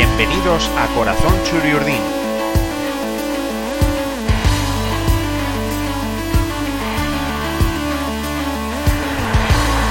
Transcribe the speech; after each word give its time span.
Bienvenidos 0.00 0.70
a 0.78 0.86
Corazón 0.94 1.34
Churiurdín. 1.44 2.00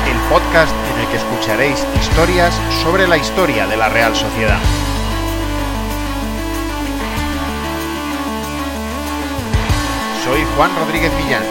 El 0.07 0.17
podcast 0.31 0.73
en 0.91 0.99
el 0.99 1.07
que 1.09 1.17
escucharéis 1.17 1.85
historias 2.01 2.59
sobre 2.81 3.07
la 3.07 3.17
historia 3.17 3.67
de 3.67 3.77
la 3.77 3.87
Real 3.89 4.15
Sociedad. 4.15 4.57
Soy 10.25 10.43
Juan 10.55 10.75
Rodríguez 10.75 11.13
Millán. 11.13 11.43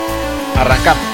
Arrancamos. 0.56 1.07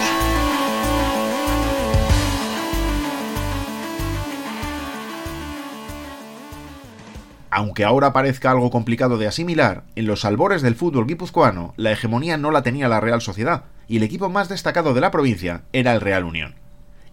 Aunque 7.56 7.84
ahora 7.84 8.12
parezca 8.12 8.50
algo 8.50 8.68
complicado 8.68 9.16
de 9.16 9.28
asimilar, 9.28 9.84
en 9.94 10.06
los 10.06 10.24
albores 10.24 10.60
del 10.60 10.74
fútbol 10.74 11.06
guipuzcoano 11.06 11.72
la 11.76 11.92
hegemonía 11.92 12.36
no 12.36 12.50
la 12.50 12.64
tenía 12.64 12.88
la 12.88 12.98
Real 12.98 13.20
Sociedad, 13.20 13.66
y 13.86 13.98
el 13.98 14.02
equipo 14.02 14.28
más 14.28 14.48
destacado 14.48 14.92
de 14.92 15.00
la 15.00 15.12
provincia 15.12 15.62
era 15.72 15.92
el 15.92 16.00
Real 16.00 16.24
Unión. 16.24 16.56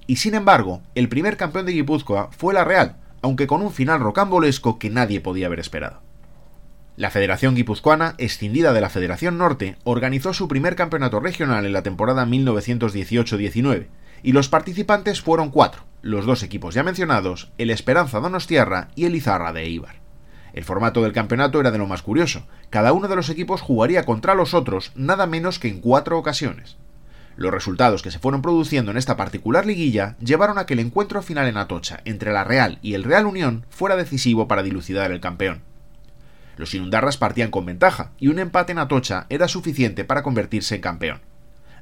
Y 0.08 0.16
sin 0.16 0.34
embargo, 0.34 0.81
el 0.95 1.09
primer 1.09 1.38
campeón 1.38 1.67
de 1.67 1.73
Guipúzcoa 1.73 2.31
fue 2.36 2.56
la 2.56 2.64
Real, 2.64 2.95
aunque 3.22 3.45
con 3.45 3.62
un 3.62 3.72
final 3.72 4.00
rocambolesco 4.00 4.80
que 4.80 4.89
nadie 4.89 5.22
podía 5.22 5.45
haber 5.45 5.59
esperado. 5.59 6.02
La 6.95 7.12
Federación 7.12 7.53
Guipuzcoana, 7.53 8.16
escindida 8.17 8.73
de 8.73 8.81
la 8.81 8.89
Federación 8.89 9.38
Norte, 9.38 9.78
organizó 9.84 10.34
su 10.34 10.47
primer 10.47 10.75
campeonato 10.75 11.19
regional 11.19 11.67
en 11.67 11.73
la 11.73 11.84
temporada 11.84 12.25
1918-19, 12.25 13.89
y 14.23 14.31
los 14.31 14.50
participantes 14.50 15.22
fueron 15.22 15.52
cuatro, 15.52 15.84
los 16.02 16.25
dos 16.25 16.42
equipos 16.42 16.73
ya 16.73 16.81
mencionados, 16.81 17.52
el 17.59 17.69
Esperanza 17.69 18.19
Donostiarra 18.19 18.88
y 18.95 19.06
el 19.06 19.14
Izarra 19.14 19.53
de 19.53 19.62
Eibar. 19.66 20.02
El 20.53 20.63
formato 20.63 21.02
del 21.02 21.13
campeonato 21.13 21.59
era 21.59 21.71
de 21.71 21.77
lo 21.77 21.88
más 21.88 22.02
curioso. 22.02 22.45
Cada 22.69 22.94
uno 22.94 23.07
de 23.07 23.16
los 23.16 23.30
equipos 23.30 23.61
jugaría 23.61 24.03
contra 24.03 24.35
los 24.35 24.53
otros 24.53 24.91
nada 24.95 25.25
menos 25.25 25.59
que 25.59 25.69
en 25.69 25.80
cuatro 25.80 26.17
ocasiones. 26.17 26.77
Los 27.38 27.52
resultados 27.52 28.02
que 28.02 28.11
se 28.11 28.19
fueron 28.19 28.41
produciendo 28.41 28.91
en 28.91 28.97
esta 28.97 29.16
particular 29.16 29.66
liguilla 29.66 30.16
llevaron 30.19 30.57
a 30.57 30.66
que 30.66 30.73
el 30.73 30.79
encuentro 30.79 31.22
final 31.22 31.47
en 31.47 31.57
Atocha 31.57 32.02
entre 32.05 32.33
la 32.33 32.44
Real 32.44 32.79
y 32.81 32.94
el 32.94 33.03
Real 33.03 33.25
Unión 33.25 33.66
fuera 33.69 33.95
decisivo 33.95 34.47
para 34.47 34.63
dilucidar 34.63 35.11
el 35.11 35.22
campeón. 35.22 35.61
Los 36.57 36.73
inundarras 36.75 37.17
partían 37.17 37.49
con 37.49 37.66
ventaja 37.66 38.11
y 38.19 38.27
un 38.27 38.38
empate 38.38 38.73
en 38.73 38.79
Atocha 38.79 39.25
era 39.29 39.47
suficiente 39.47 40.03
para 40.03 40.22
convertirse 40.22 40.75
en 40.75 40.81
campeón. 40.81 41.22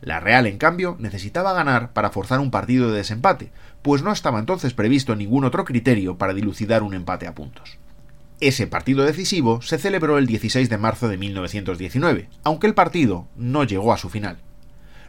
La 0.02 0.20
Real, 0.20 0.46
en 0.46 0.58
cambio, 0.58 0.96
necesitaba 1.00 1.52
ganar 1.52 1.92
para 1.92 2.12
forzar 2.12 2.40
un 2.40 2.52
partido 2.52 2.90
de 2.90 2.98
desempate, 2.98 3.52
pues 3.82 4.02
no 4.02 4.12
estaba 4.12 4.40
entonces 4.40 4.74
previsto 4.74 5.16
ningún 5.16 5.44
otro 5.44 5.66
criterio 5.66 6.18
para 6.18 6.34
dilucidar 6.34 6.84
un 6.84 6.94
empate 6.94 7.28
a 7.28 7.36
puntos. 7.36 7.78
Ese 8.42 8.68
partido 8.68 9.04
decisivo 9.04 9.62
se 9.62 9.78
celebró 9.78 10.18
el 10.18 10.26
16 10.26 10.70
de 10.70 10.78
marzo 10.78 11.10
de 11.10 11.18
1919, 11.18 12.30
aunque 12.44 12.68
el 12.68 12.74
partido 12.74 13.28
no 13.36 13.66
llegó 13.66 13.92
a 13.92 13.98
su 13.98 14.10
final. 14.10 14.38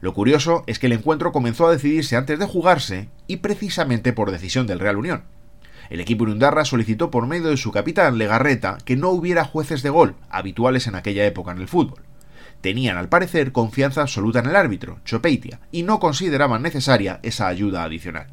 Lo 0.00 0.14
curioso 0.14 0.64
es 0.66 0.80
que 0.80 0.86
el 0.86 0.92
encuentro 0.94 1.30
comenzó 1.30 1.68
a 1.68 1.70
decidirse 1.70 2.16
antes 2.16 2.40
de 2.40 2.46
jugarse 2.46 3.08
y 3.28 3.36
precisamente 3.36 4.12
por 4.12 4.32
decisión 4.32 4.66
del 4.66 4.80
Real 4.80 4.96
Unión. 4.96 5.22
El 5.90 6.00
equipo 6.00 6.24
Irundarra 6.24 6.64
solicitó 6.64 7.12
por 7.12 7.28
medio 7.28 7.50
de 7.50 7.56
su 7.56 7.70
capitán 7.70 8.18
Legarreta 8.18 8.78
que 8.84 8.96
no 8.96 9.10
hubiera 9.10 9.44
jueces 9.44 9.84
de 9.84 9.90
gol, 9.90 10.16
habituales 10.28 10.88
en 10.88 10.96
aquella 10.96 11.24
época 11.24 11.52
en 11.52 11.58
el 11.58 11.68
fútbol. 11.68 12.02
Tenían 12.60 12.96
al 12.96 13.08
parecer 13.08 13.52
confianza 13.52 14.02
absoluta 14.02 14.40
en 14.40 14.46
el 14.46 14.56
árbitro, 14.56 14.98
Chopeitia, 15.04 15.60
y 15.70 15.84
no 15.84 16.00
consideraban 16.00 16.62
necesaria 16.62 17.20
esa 17.22 17.46
ayuda 17.46 17.84
adicional. 17.84 18.26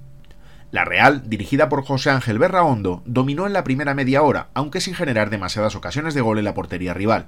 La 0.69 0.83
Real, 0.83 1.23
dirigida 1.29 1.69
por 1.69 1.85
José 1.85 2.09
Ángel 2.09 2.39
Berraondo, 2.39 3.01
dominó 3.05 3.47
en 3.47 3.53
la 3.53 3.63
primera 3.63 3.93
media 3.93 4.21
hora, 4.21 4.49
aunque 4.53 4.81
sin 4.81 4.95
generar 4.95 5.29
demasiadas 5.29 5.75
ocasiones 5.75 6.13
de 6.13 6.19
gol 6.19 6.39
en 6.39 6.43
la 6.43 6.53
portería 6.53 6.93
rival. 6.93 7.27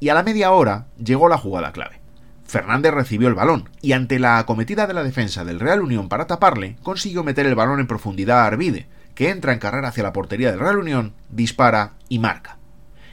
Y 0.00 0.08
a 0.08 0.14
la 0.14 0.24
media 0.24 0.50
hora 0.50 0.86
llegó 0.98 1.28
la 1.28 1.38
jugada 1.38 1.70
clave. 1.70 2.00
Fernández 2.44 2.92
recibió 2.92 3.28
el 3.28 3.34
balón 3.34 3.70
y 3.80 3.92
ante 3.92 4.18
la 4.18 4.38
acometida 4.38 4.88
de 4.88 4.94
la 4.94 5.04
defensa 5.04 5.44
del 5.44 5.60
Real 5.60 5.80
Unión 5.80 6.08
para 6.08 6.26
taparle, 6.26 6.76
consiguió 6.82 7.22
meter 7.22 7.46
el 7.46 7.54
balón 7.54 7.78
en 7.78 7.86
profundidad 7.86 8.40
a 8.40 8.46
Arvide, 8.46 8.88
que 9.14 9.30
entra 9.30 9.52
en 9.52 9.60
carrera 9.60 9.88
hacia 9.88 10.02
la 10.02 10.12
portería 10.12 10.50
del 10.50 10.58
Real 10.58 10.78
Unión, 10.78 11.14
dispara 11.30 11.92
y 12.08 12.18
marca. 12.18 12.58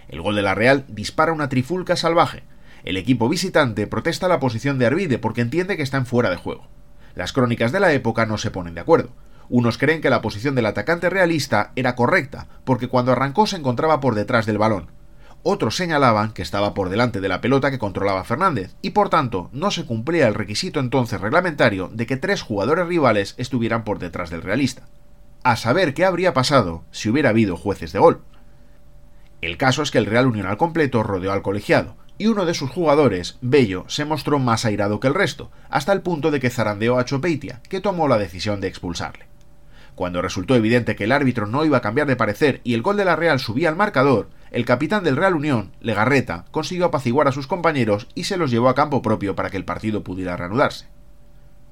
El 0.07 0.21
gol 0.21 0.35
de 0.35 0.41
la 0.41 0.55
Real 0.55 0.83
dispara 0.87 1.31
una 1.31 1.47
trifulca 1.47 1.95
salvaje. 1.95 2.41
El 2.83 2.97
equipo 2.97 3.29
visitante 3.29 3.85
protesta 3.85 4.27
la 4.27 4.39
posición 4.39 4.79
de 4.79 4.87
Arvide 4.87 5.19
porque 5.19 5.41
entiende 5.41 5.77
que 5.77 5.83
está 5.83 5.97
en 5.97 6.07
fuera 6.07 6.31
de 6.31 6.37
juego. 6.37 6.67
Las 7.13 7.33
crónicas 7.33 7.71
de 7.71 7.79
la 7.79 7.93
época 7.93 8.25
no 8.25 8.39
se 8.39 8.49
ponen 8.49 8.73
de 8.73 8.81
acuerdo. 8.81 9.11
Unos 9.49 9.77
creen 9.77 10.01
que 10.01 10.11
la 10.11 10.21
posición 10.21 10.53
del 10.53 10.67
atacante 10.67 11.09
realista 11.09 11.71
era 11.75 11.95
correcta, 11.95 12.47
porque 12.65 12.87
cuando 12.87 13.11
arrancó 13.11 13.47
se 13.47 13.57
encontraba 13.57 13.99
por 13.99 14.13
detrás 14.13 14.45
del 14.45 14.59
balón. 14.59 14.91
Otros 15.41 15.77
señalaban 15.77 16.33
que 16.33 16.41
estaba 16.41 16.73
por 16.73 16.89
delante 16.89 17.21
de 17.21 17.29
la 17.29 17.39
pelota 17.39 17.71
que 17.71 17.79
controlaba 17.79 18.25
Fernández, 18.25 18.75
y 18.81 18.91
por 18.91 19.09
tanto 19.09 19.49
no 19.53 19.71
se 19.71 19.85
cumplía 19.85 20.27
el 20.27 20.35
requisito 20.35 20.79
entonces 20.79 21.21
reglamentario 21.21 21.89
de 21.93 22.05
que 22.05 22.17
tres 22.17 22.41
jugadores 22.41 22.87
rivales 22.87 23.35
estuvieran 23.37 23.83
por 23.85 23.99
detrás 23.99 24.29
del 24.29 24.41
realista. 24.41 24.83
A 25.43 25.55
saber 25.55 25.93
qué 25.93 26.03
habría 26.03 26.33
pasado 26.33 26.83
si 26.91 27.09
hubiera 27.09 27.29
habido 27.29 27.55
jueces 27.55 27.93
de 27.93 27.99
gol. 27.99 28.21
El 29.41 29.57
caso 29.57 29.81
es 29.81 29.91
que 29.91 29.97
el 29.97 30.05
Real 30.05 30.27
Unión 30.27 30.45
al 30.45 30.57
completo 30.57 31.01
rodeó 31.01 31.31
al 31.31 31.41
colegiado, 31.41 31.95
y 32.17 32.27
uno 32.27 32.45
de 32.45 32.53
sus 32.53 32.69
jugadores, 32.69 33.37
Bello, 33.39 33.85
se 33.87 34.03
mostró 34.03 34.39
más 34.39 34.65
airado 34.65 34.99
que 34.99 35.07
el 35.07 35.13
resto, 35.13 35.49
hasta 35.69 35.93
el 35.93 36.01
punto 36.01 36.31
de 36.31 36.41
que 36.41 36.49
zarandeó 36.49 36.99
a 36.99 37.05
Chopeitia, 37.05 37.61
que 37.69 37.79
tomó 37.79 38.09
la 38.09 38.17
decisión 38.17 38.59
de 38.59 38.67
expulsarle. 38.67 39.28
Cuando 39.99 40.21
resultó 40.21 40.55
evidente 40.55 40.95
que 40.95 41.03
el 41.03 41.11
árbitro 41.11 41.45
no 41.45 41.65
iba 41.65 41.79
a 41.79 41.81
cambiar 41.81 42.07
de 42.07 42.15
parecer 42.15 42.61
y 42.63 42.73
el 42.73 42.81
gol 42.81 42.95
de 42.95 43.03
la 43.03 43.17
Real 43.17 43.37
subía 43.37 43.67
al 43.67 43.75
marcador, 43.75 44.29
el 44.49 44.63
capitán 44.63 45.03
del 45.03 45.17
Real 45.17 45.35
Unión, 45.35 45.73
Legarreta, 45.81 46.45
consiguió 46.51 46.85
apaciguar 46.85 47.27
a 47.27 47.33
sus 47.33 47.47
compañeros 47.47 48.07
y 48.15 48.23
se 48.23 48.37
los 48.37 48.49
llevó 48.49 48.69
a 48.69 48.75
campo 48.75 49.01
propio 49.01 49.35
para 49.35 49.49
que 49.49 49.57
el 49.57 49.65
partido 49.65 50.01
pudiera 50.01 50.37
reanudarse. 50.37 50.85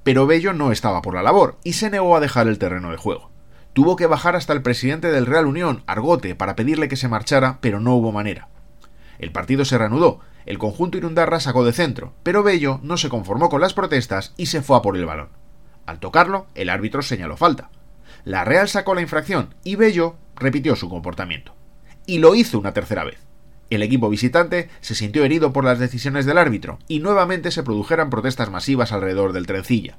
Pero 0.03 0.27
Bello 0.27 0.51
no 0.51 0.73
estaba 0.73 1.01
por 1.01 1.15
la 1.15 1.23
labor 1.23 1.57
y 1.63 1.71
se 1.71 1.89
negó 1.89 2.17
a 2.17 2.19
dejar 2.19 2.49
el 2.49 2.59
terreno 2.59 2.91
de 2.91 2.97
juego. 2.97 3.31
Tuvo 3.71 3.95
que 3.95 4.07
bajar 4.07 4.35
hasta 4.35 4.51
el 4.51 4.61
presidente 4.61 5.09
del 5.09 5.25
Real 5.25 5.45
Unión, 5.45 5.83
Argote, 5.87 6.35
para 6.35 6.57
pedirle 6.57 6.89
que 6.89 6.97
se 6.97 7.07
marchara, 7.07 7.59
pero 7.61 7.79
no 7.79 7.95
hubo 7.95 8.11
manera. 8.11 8.49
El 9.19 9.31
partido 9.31 9.63
se 9.63 9.77
reanudó, 9.77 10.19
el 10.45 10.57
conjunto 10.57 10.97
Irundarra 10.97 11.39
sacó 11.39 11.63
de 11.63 11.71
centro, 11.71 12.11
pero 12.23 12.43
Bello 12.43 12.81
no 12.83 12.97
se 12.97 13.07
conformó 13.07 13.47
con 13.47 13.61
las 13.61 13.73
protestas 13.73 14.33
y 14.35 14.47
se 14.47 14.61
fue 14.61 14.75
a 14.75 14.81
por 14.81 14.97
el 14.97 15.05
balón. 15.05 15.29
Al 15.85 15.99
tocarlo, 15.99 16.47
el 16.55 16.69
árbitro 16.69 17.01
señaló 17.01 17.37
falta. 17.37 17.69
La 18.27 18.43
Real 18.43 18.67
sacó 18.67 18.93
la 18.93 18.99
infracción 18.99 19.55
y 19.63 19.77
Bello 19.77 20.17
repitió 20.35 20.75
su 20.75 20.89
comportamiento. 20.89 21.55
Y 22.05 22.17
lo 22.17 22.35
hizo 22.35 22.59
una 22.59 22.73
tercera 22.73 23.05
vez. 23.05 23.19
El 23.69 23.81
equipo 23.81 24.09
visitante 24.09 24.69
se 24.81 24.95
sintió 24.95 25.23
herido 25.23 25.53
por 25.53 25.63
las 25.63 25.79
decisiones 25.79 26.25
del 26.25 26.37
árbitro 26.37 26.77
y 26.89 26.99
nuevamente 26.99 27.51
se 27.51 27.63
produjeron 27.63 28.09
protestas 28.09 28.51
masivas 28.51 28.91
alrededor 28.91 29.31
del 29.31 29.47
trencilla. 29.47 29.95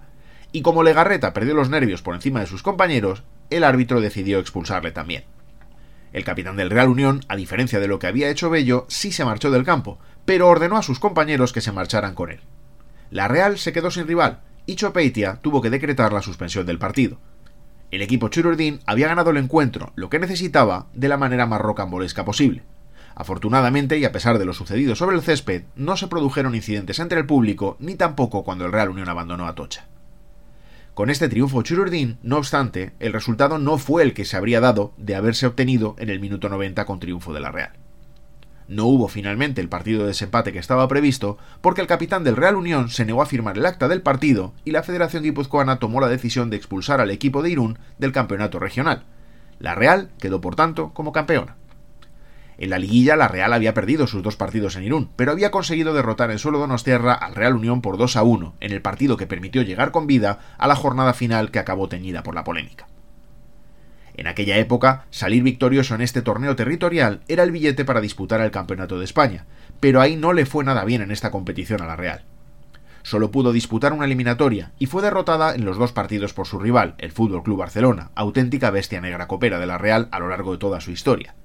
Y 0.52 0.60
como 0.60 0.82
Legarreta 0.82 1.32
perdió 1.32 1.54
los 1.54 1.70
nervios 1.70 2.02
por 2.02 2.14
encima 2.14 2.40
de 2.40 2.46
sus 2.46 2.62
compañeros, 2.62 3.22
el 3.48 3.64
árbitro 3.64 4.02
decidió 4.02 4.40
expulsarle 4.40 4.90
también. 4.90 5.24
El 6.12 6.24
capitán 6.24 6.56
del 6.58 6.68
Real 6.68 6.88
Unión, 6.88 7.22
a 7.28 7.36
diferencia 7.36 7.80
de 7.80 7.88
lo 7.88 7.98
que 7.98 8.08
había 8.08 8.28
hecho 8.28 8.50
Bello, 8.50 8.84
sí 8.90 9.10
se 9.10 9.24
marchó 9.24 9.50
del 9.50 9.64
campo, 9.64 9.98
pero 10.26 10.48
ordenó 10.48 10.76
a 10.76 10.82
sus 10.82 10.98
compañeros 10.98 11.54
que 11.54 11.62
se 11.62 11.72
marcharan 11.72 12.14
con 12.14 12.30
él. 12.30 12.40
La 13.10 13.26
Real 13.26 13.56
se 13.56 13.72
quedó 13.72 13.90
sin 13.90 14.06
rival 14.06 14.40
y 14.66 14.74
Chopeitia 14.74 15.38
tuvo 15.40 15.62
que 15.62 15.70
decretar 15.70 16.12
la 16.12 16.20
suspensión 16.20 16.66
del 16.66 16.78
partido. 16.78 17.18
El 17.90 18.02
equipo 18.02 18.28
Chururdín 18.28 18.80
había 18.84 19.08
ganado 19.08 19.30
el 19.30 19.38
encuentro, 19.38 19.92
lo 19.94 20.10
que 20.10 20.18
necesitaba, 20.18 20.88
de 20.92 21.08
la 21.08 21.16
manera 21.16 21.46
más 21.46 21.60
rocambolesca 21.60 22.22
posible. 22.22 22.62
Afortunadamente, 23.14 23.98
y 23.98 24.04
a 24.04 24.12
pesar 24.12 24.38
de 24.38 24.44
lo 24.44 24.52
sucedido 24.52 24.94
sobre 24.94 25.16
el 25.16 25.22
césped, 25.22 25.62
no 25.74 25.96
se 25.96 26.06
produjeron 26.06 26.54
incidentes 26.54 26.98
entre 26.98 27.18
el 27.18 27.26
público, 27.26 27.76
ni 27.80 27.94
tampoco 27.94 28.44
cuando 28.44 28.66
el 28.66 28.72
Real 28.72 28.90
Unión 28.90 29.08
abandonó 29.08 29.46
a 29.46 29.54
Tocha. 29.54 29.86
Con 30.92 31.08
este 31.08 31.30
triunfo 31.30 31.62
Chururdín, 31.62 32.18
no 32.22 32.36
obstante, 32.36 32.92
el 33.00 33.14
resultado 33.14 33.58
no 33.58 33.78
fue 33.78 34.02
el 34.02 34.12
que 34.12 34.26
se 34.26 34.36
habría 34.36 34.60
dado 34.60 34.92
de 34.98 35.14
haberse 35.14 35.46
obtenido 35.46 35.96
en 35.98 36.10
el 36.10 36.20
minuto 36.20 36.50
90 36.50 36.84
con 36.84 37.00
triunfo 37.00 37.32
de 37.32 37.40
la 37.40 37.50
Real. 37.50 37.72
No 38.68 38.84
hubo 38.84 39.08
finalmente 39.08 39.62
el 39.62 39.70
partido 39.70 40.02
de 40.02 40.08
desempate 40.08 40.52
que 40.52 40.58
estaba 40.58 40.86
previsto 40.88 41.38
porque 41.62 41.80
el 41.80 41.86
capitán 41.86 42.22
del 42.22 42.36
Real 42.36 42.54
Unión 42.54 42.90
se 42.90 43.06
negó 43.06 43.22
a 43.22 43.26
firmar 43.26 43.56
el 43.56 43.64
acta 43.64 43.88
del 43.88 44.02
partido 44.02 44.52
y 44.66 44.72
la 44.72 44.82
Federación 44.82 45.22
Guipuzcoana 45.22 45.78
tomó 45.78 46.02
la 46.02 46.08
decisión 46.08 46.50
de 46.50 46.58
expulsar 46.58 47.00
al 47.00 47.10
equipo 47.10 47.42
de 47.42 47.48
Irún 47.48 47.78
del 47.98 48.12
campeonato 48.12 48.58
regional. 48.58 49.04
La 49.58 49.74
Real 49.74 50.10
quedó 50.20 50.42
por 50.42 50.54
tanto 50.54 50.92
como 50.92 51.12
campeona. 51.12 51.56
En 52.58 52.68
la 52.68 52.78
liguilla 52.78 53.16
la 53.16 53.28
Real 53.28 53.54
había 53.54 53.72
perdido 53.72 54.06
sus 54.06 54.22
dos 54.22 54.36
partidos 54.36 54.76
en 54.76 54.84
Irún, 54.84 55.08
pero 55.16 55.32
había 55.32 55.50
conseguido 55.50 55.94
derrotar 55.94 56.30
en 56.30 56.38
suelo 56.38 56.58
Donostierra 56.58 57.14
al 57.14 57.34
Real 57.34 57.54
Unión 57.54 57.80
por 57.80 57.96
2 57.96 58.16
a 58.16 58.22
1 58.22 58.54
en 58.60 58.72
el 58.72 58.82
partido 58.82 59.16
que 59.16 59.26
permitió 59.26 59.62
llegar 59.62 59.92
con 59.92 60.06
vida 60.06 60.40
a 60.58 60.68
la 60.68 60.76
jornada 60.76 61.14
final 61.14 61.50
que 61.50 61.58
acabó 61.58 61.88
teñida 61.88 62.22
por 62.22 62.34
la 62.34 62.44
polémica. 62.44 62.86
En 64.18 64.26
aquella 64.26 64.56
época, 64.56 65.04
salir 65.10 65.44
victorioso 65.44 65.94
en 65.94 66.00
este 66.00 66.22
torneo 66.22 66.56
territorial 66.56 67.20
era 67.28 67.44
el 67.44 67.52
billete 67.52 67.84
para 67.84 68.00
disputar 68.00 68.40
el 68.40 68.50
Campeonato 68.50 68.98
de 68.98 69.04
España, 69.04 69.46
pero 69.78 70.00
ahí 70.00 70.16
no 70.16 70.32
le 70.32 70.44
fue 70.44 70.64
nada 70.64 70.84
bien 70.84 71.02
en 71.02 71.12
esta 71.12 71.30
competición 71.30 71.82
a 71.82 71.86
la 71.86 71.94
Real. 71.94 72.24
Solo 73.04 73.30
pudo 73.30 73.52
disputar 73.52 73.92
una 73.92 74.06
eliminatoria 74.06 74.72
y 74.80 74.86
fue 74.86 75.02
derrotada 75.02 75.54
en 75.54 75.64
los 75.64 75.78
dos 75.78 75.92
partidos 75.92 76.34
por 76.34 76.48
su 76.48 76.58
rival, 76.58 76.96
el 76.98 77.12
Fútbol 77.12 77.44
Club 77.44 77.58
Barcelona, 77.58 78.10
auténtica 78.16 78.72
bestia 78.72 79.00
negra 79.00 79.28
copera 79.28 79.60
de 79.60 79.66
la 79.66 79.78
Real 79.78 80.08
a 80.10 80.18
lo 80.18 80.28
largo 80.28 80.50
de 80.50 80.58
toda 80.58 80.80
su 80.80 80.90
historia. 80.90 81.36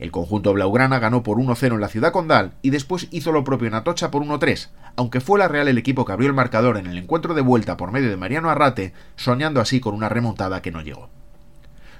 El 0.00 0.10
conjunto 0.10 0.52
blaugrana 0.52 0.98
ganó 0.98 1.22
por 1.22 1.38
1-0 1.38 1.74
en 1.74 1.80
la 1.80 1.86
ciudad 1.86 2.10
condal 2.10 2.50
y 2.62 2.70
después 2.70 3.06
hizo 3.12 3.30
lo 3.30 3.44
propio 3.44 3.68
en 3.68 3.74
Atocha 3.74 4.10
por 4.10 4.24
1-3, 4.24 4.70
aunque 4.96 5.20
fue 5.20 5.38
la 5.38 5.46
Real 5.46 5.68
el 5.68 5.78
equipo 5.78 6.04
que 6.04 6.14
abrió 6.14 6.26
el 6.26 6.34
marcador 6.34 6.78
en 6.78 6.88
el 6.88 6.98
encuentro 6.98 7.34
de 7.34 7.42
vuelta 7.42 7.76
por 7.76 7.92
medio 7.92 8.10
de 8.10 8.16
Mariano 8.16 8.50
Arrate, 8.50 8.92
soñando 9.14 9.60
así 9.60 9.78
con 9.78 9.94
una 9.94 10.08
remontada 10.08 10.62
que 10.62 10.72
no 10.72 10.82
llegó. 10.82 11.10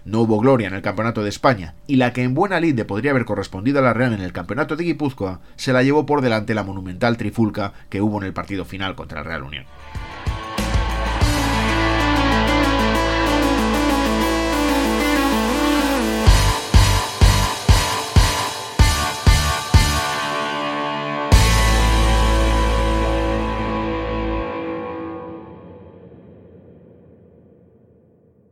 No 0.08 0.22
hubo 0.22 0.38
gloria 0.38 0.68
en 0.68 0.72
el 0.72 0.80
Campeonato 0.80 1.22
de 1.22 1.28
España, 1.28 1.74
y 1.86 1.96
la 1.96 2.14
que 2.14 2.22
en 2.22 2.32
buena 2.32 2.60
lid 2.60 2.82
podría 2.86 3.10
haber 3.10 3.26
correspondido 3.26 3.80
a 3.80 3.82
la 3.82 3.92
Real 3.92 4.14
en 4.14 4.22
el 4.22 4.32
Campeonato 4.32 4.74
de 4.74 4.84
Guipúzcoa, 4.84 5.40
se 5.56 5.74
la 5.74 5.82
llevó 5.82 6.06
por 6.06 6.22
delante 6.22 6.54
la 6.54 6.62
monumental 6.62 7.18
trifulca 7.18 7.74
que 7.90 8.00
hubo 8.00 8.16
en 8.16 8.24
el 8.24 8.32
partido 8.32 8.64
final 8.64 8.94
contra 8.94 9.18
el 9.18 9.26
Real 9.26 9.42
Unión. 9.42 9.66